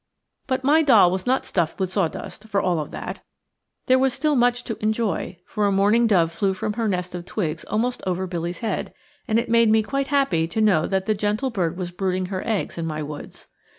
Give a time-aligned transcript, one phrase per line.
[0.47, 3.21] But my doll was not stuffed with sawdust, for all of that.
[3.85, 7.23] There was still much to enjoy, for a mourning dove flew from her nest of
[7.23, 8.95] twigs almost over Billy's head,
[9.27, 12.41] and it made me quite happy to know that the gentle bird was brooding her
[12.47, 13.45] eggs in my woods.